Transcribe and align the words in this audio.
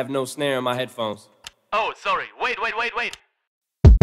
have 0.00 0.08
no 0.08 0.24
snare 0.24 0.56
in 0.56 0.64
my 0.64 0.74
headphones. 0.74 1.28
Oh, 1.74 1.92
sorry. 1.94 2.24
Wait, 2.40 2.56
wait, 2.62 2.72
wait, 2.74 2.96
wait. 2.96 3.18
Ah, 3.84 3.98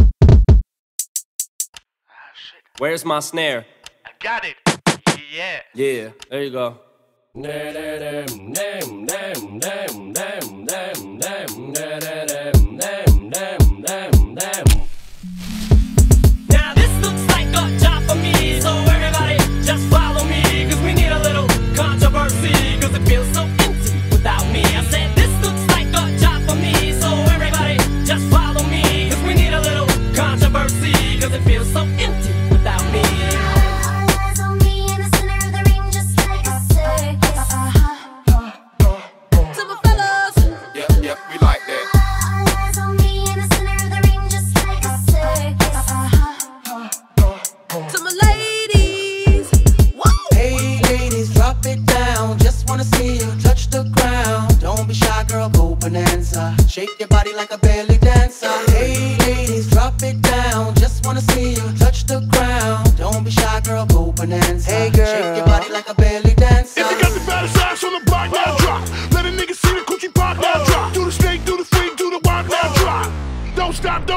shit. 2.36 2.62
Where's 2.78 3.04
my 3.04 3.20
snare? 3.20 3.66
I 4.06 4.12
got 4.20 4.46
it. 4.46 4.58
Yeah. 5.36 5.62
Yeah, 5.74 6.10
there 6.30 6.44
you 6.44 6.52
go. 6.52 6.78
Damn, 7.34 7.74
damn, 7.74 8.54
damn, 8.54 8.54
damn, 8.54 9.06
damn, 9.08 9.60
damn, 9.60 10.14
damn, 10.14 10.64
damn, 10.64 11.74
damn, 11.74 12.00
damn. 12.00 12.27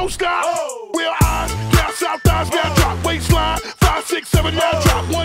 don't 0.01 0.09
stop. 0.09 0.43
Oh. 0.47 0.89
Real 0.95 1.13
eyes, 1.21 1.51
down 1.75 1.93
south 1.93 2.21
thighs, 2.23 2.49
now 2.49 2.73
drop 2.75 3.05
waistline. 3.05 3.59
Five, 3.59 4.03
six, 4.05 4.29
seven, 4.29 4.55
now 4.55 4.81
drop. 4.81 5.13
One, 5.13 5.20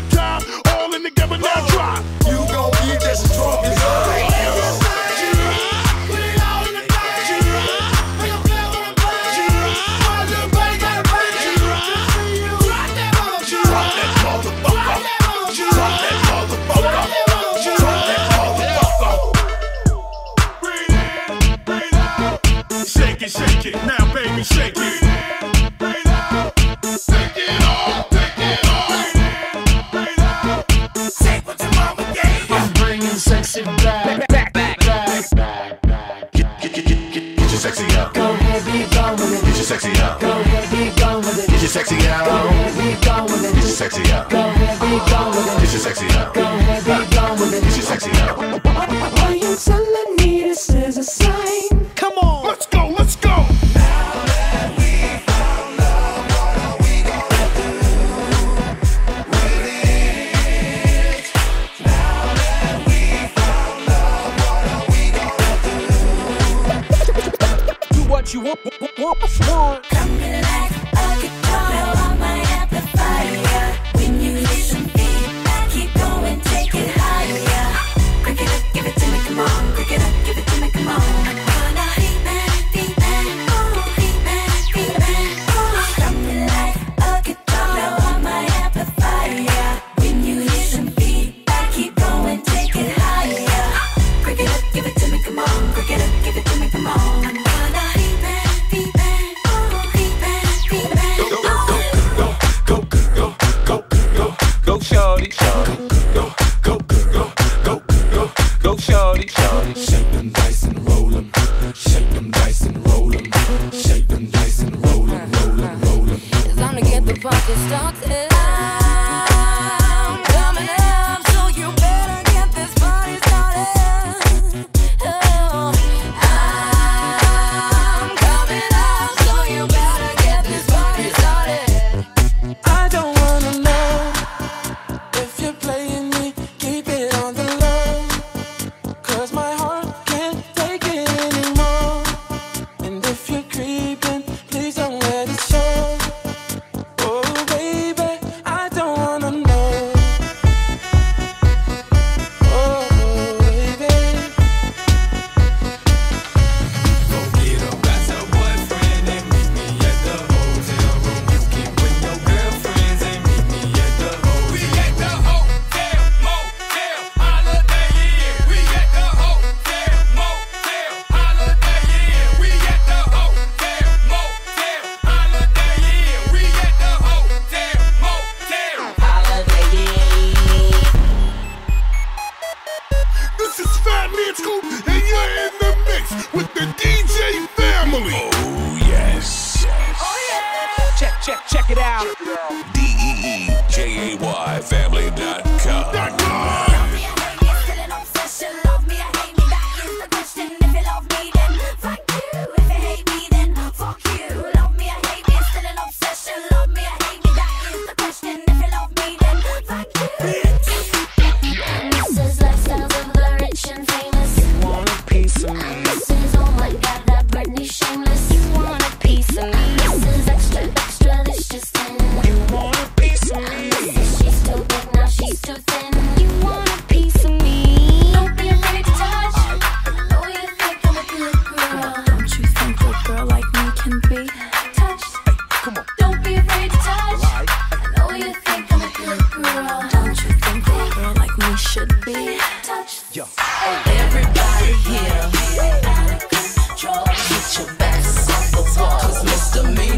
sexy 43.91 44.13
out. 44.13 44.31
Go 44.31 44.39
ahead, 44.39 44.81
be 44.81 45.11
gone 45.11 45.31
with 45.31 45.47
it. 45.47 45.61
Get 45.61 45.73
your 45.73 45.81
sexy 45.81 46.07
out. 46.19 46.35
Go 46.35 46.43
ahead, 46.43 46.85
be 46.85 47.15
gone 47.15 47.41
with 47.41 47.55
it. 47.55 47.63
Get 47.63 47.77
your 47.77 47.85
sexy 47.85 48.11
out. 48.13 48.66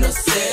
Misdemeanor 0.09 0.13
said 0.13 0.48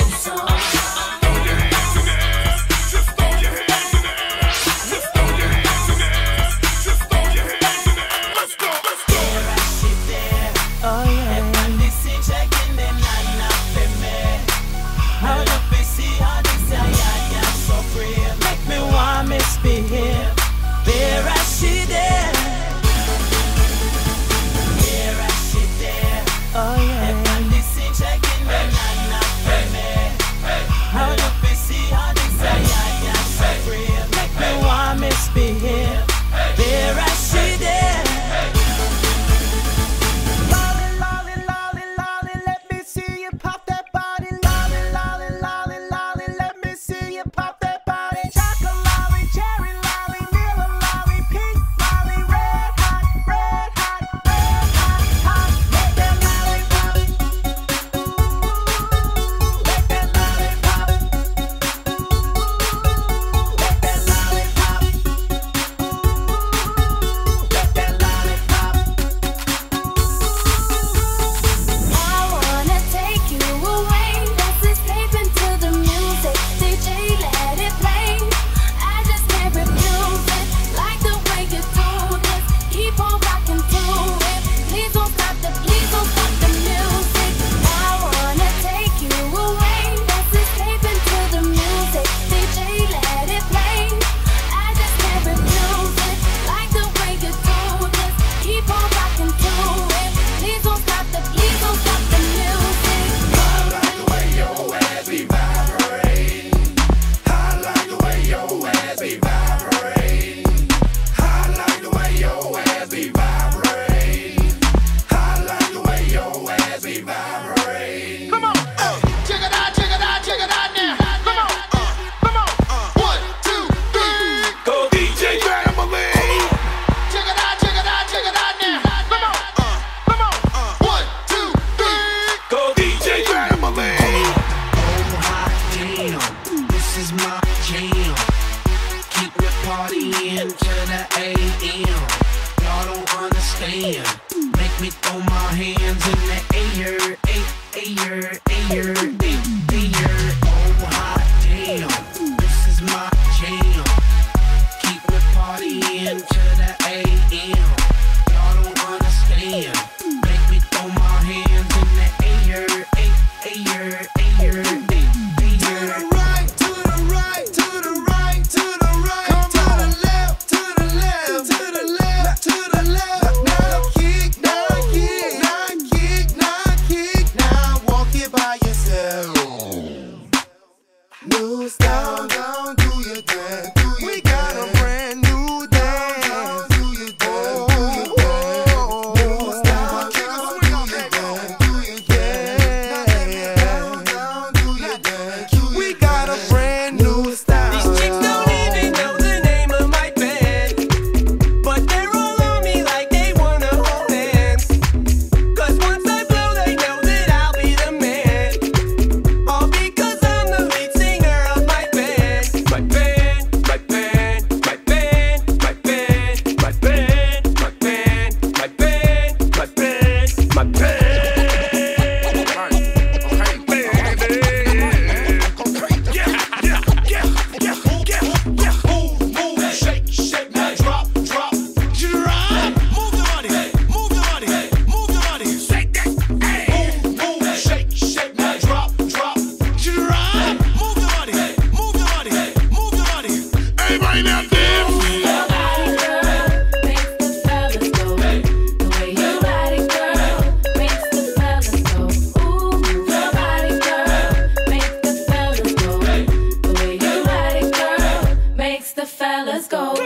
let's 259.44 259.68
go. 259.68 260.05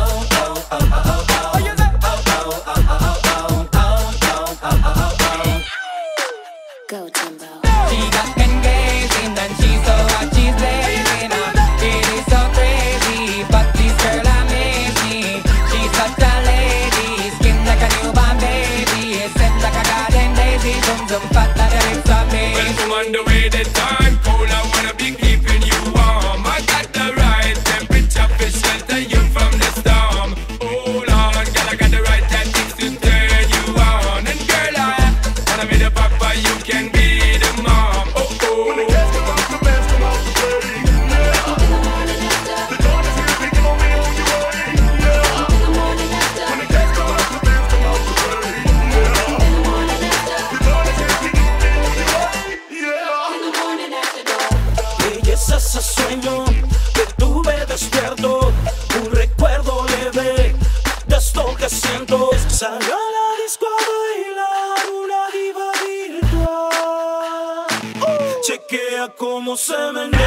dum 20.97 21.21
dum. 21.33 21.40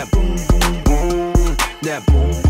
that 0.00 0.10
boom, 0.12 0.34
boom, 0.48 0.82
boom, 0.84 1.56
that 1.82 2.06
boom. 2.06 2.49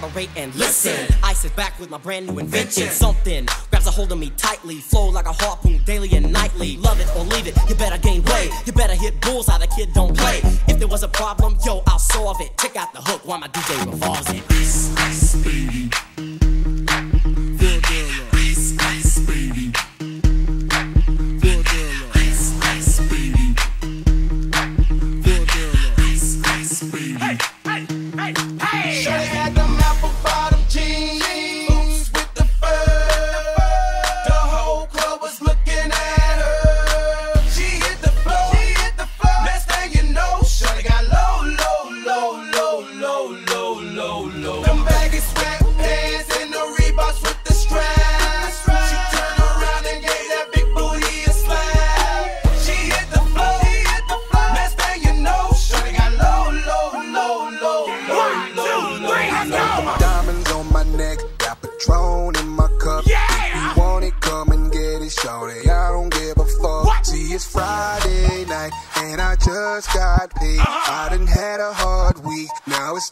collaborate 0.00 0.30
and 0.36 0.54
listen. 0.54 1.14
I 1.22 1.32
sit 1.34 1.54
back 1.56 1.78
with 1.78 1.90
my 1.90 1.98
brand 1.98 2.26
new 2.26 2.38
invention. 2.38 2.88
Something 2.88 3.46
grabs 3.70 3.86
a 3.86 3.90
hold 3.90 4.12
of 4.12 4.18
me 4.18 4.30
tightly, 4.36 4.76
flow 4.76 5.08
like 5.08 5.26
a 5.26 5.32
harpoon 5.32 5.82
daily 5.84 6.10
and 6.12 6.32
nightly. 6.32 6.76
Love 6.78 7.00
it 7.00 7.08
or 7.16 7.24
leave 7.24 7.46
it, 7.46 7.56
you 7.68 7.74
better 7.74 7.98
gain 7.98 8.22
weight. 8.24 8.50
You 8.66 8.72
better 8.72 8.94
hit 8.94 9.20
bulls 9.20 9.46
bullseye, 9.46 9.58
the 9.58 9.66
kid 9.66 9.92
don't 9.92 10.16
play. 10.16 10.40
If 10.68 10.78
there 10.78 10.88
was 10.88 11.02
a 11.02 11.08
problem, 11.08 11.58
yo, 11.64 11.82
I'll 11.86 11.98
solve 11.98 12.40
it. 12.40 12.56
Check 12.58 12.76
out 12.76 12.92
the 12.92 13.00
hook 13.00 13.26
while 13.26 13.38
my 13.38 13.48
DJ 13.48 13.90
revolves 13.90 14.30
it. 14.30 14.42
Ice. 14.50 16.09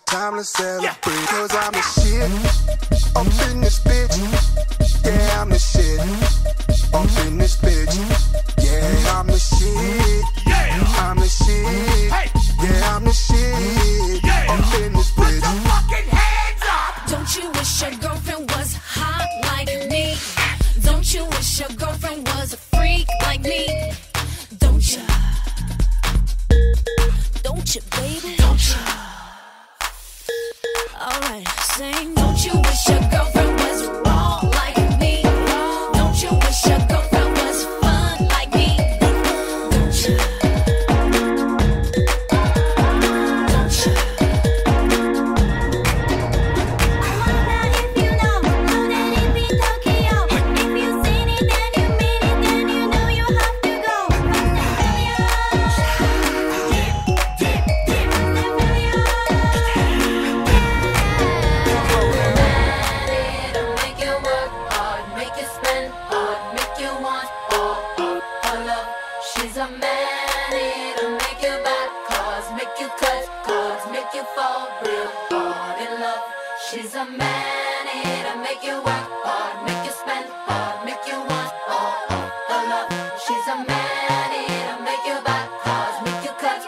time 0.07 0.37
to 0.37 0.45
celebrate. 0.45 0.85
Yeah. 0.85 1.27
Cause 1.27 1.55
I'm 1.55 1.73
the 1.73 1.83
shit. 1.83 2.31
Up 3.17 3.27
in 3.51 3.61
this 3.61 3.81
bitch. 3.81 4.17
Yeah, 5.05 5.41
I'm 5.41 5.49
the 5.49 5.59
shit. 5.59 6.01
Up 6.95 7.27
in 7.27 7.39
this 7.39 7.57
bitch. 7.57 7.95
Yeah, 8.59 9.19
I'm 9.19 9.27
the 9.27 9.39
shit. 9.39 10.25
Yeah. 10.47 10.85
I'm 10.99 11.17
the 11.17 11.29
shit. 11.29 12.13
Hey. 12.13 12.31
Yeah, 12.63 12.97
I'm 12.97 13.05
the 13.05 13.13
shit. 13.13 14.25
Yeah. 14.25 14.53
Up 14.53 14.75
in 14.81 14.93
this 14.93 15.11
Put 15.13 15.25
bitch. 15.25 15.41
Put 15.41 15.55
the 15.55 15.69
fucking 15.69 16.09
hands 16.11 16.63
up. 16.69 17.09
Don't 17.09 17.37
you 17.37 17.51
wish 17.53 17.83
your 17.83 17.95
girlfriend 18.01 18.51
was 18.51 18.75
hot 18.77 19.29
like 19.45 19.91
me? 19.91 20.17
Don't 20.83 21.15
you 21.15 21.25
wish 21.27 21.61
your 21.61 21.71
girlfriend 21.77 22.28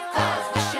Cause 0.09 0.70